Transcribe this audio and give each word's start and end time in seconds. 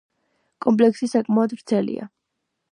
კომპლექსი 0.65 1.11
საკმაოდ 1.13 1.55
ვრცელია. 1.59 2.11